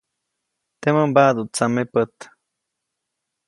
[0.81, 2.15] Temäʼ mbaʼduʼt tsamepät.